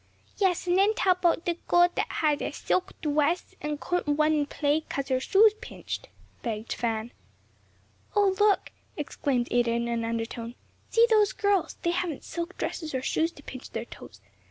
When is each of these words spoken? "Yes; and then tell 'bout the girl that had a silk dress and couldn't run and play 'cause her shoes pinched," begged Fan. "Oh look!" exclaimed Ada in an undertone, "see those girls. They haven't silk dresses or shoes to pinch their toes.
"Yes; 0.37 0.65
and 0.65 0.79
then 0.79 0.95
tell 0.95 1.13
'bout 1.13 1.45
the 1.45 1.59
girl 1.67 1.87
that 1.93 2.11
had 2.13 2.41
a 2.41 2.49
silk 2.51 2.99
dress 3.03 3.53
and 3.61 3.79
couldn't 3.79 4.15
run 4.15 4.33
and 4.33 4.49
play 4.49 4.81
'cause 4.81 5.09
her 5.09 5.19
shoes 5.19 5.53
pinched," 5.61 6.09
begged 6.41 6.73
Fan. 6.73 7.11
"Oh 8.15 8.35
look!" 8.39 8.71
exclaimed 8.97 9.47
Ada 9.51 9.73
in 9.73 9.87
an 9.87 10.03
undertone, 10.03 10.55
"see 10.89 11.05
those 11.11 11.33
girls. 11.33 11.75
They 11.83 11.91
haven't 11.91 12.23
silk 12.23 12.57
dresses 12.57 12.95
or 12.95 13.03
shoes 13.03 13.31
to 13.33 13.43
pinch 13.43 13.69
their 13.69 13.85
toes. 13.85 14.21